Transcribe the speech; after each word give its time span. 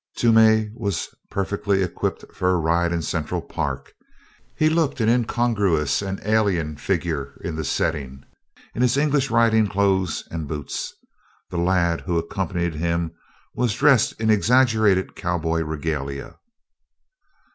Toomey 0.15 0.71
was 0.73 1.13
perfectly 1.29 1.83
equipped 1.83 2.25
for 2.33 2.49
a 2.49 2.57
ride 2.57 2.91
in 2.91 3.03
Central 3.03 3.39
Park. 3.39 3.93
He 4.55 4.67
looked 4.67 4.99
an 4.99 5.07
incongruous 5.09 6.01
and 6.01 6.19
alien 6.25 6.75
figure 6.77 7.39
in 7.43 7.55
the 7.55 7.63
setting 7.63 8.23
in 8.73 8.81
his 8.81 8.97
English 8.97 9.29
riding 9.29 9.67
clothes 9.67 10.27
and 10.31 10.47
boots. 10.47 10.91
The 11.51 11.59
lad 11.59 12.01
who 12.01 12.17
accompanied 12.17 12.73
him 12.73 13.11
was 13.53 13.75
dressed 13.75 14.19
in 14.19 14.31
exaggerated 14.31 15.15
cowboy 15.15 15.61
regalia. 15.61 16.37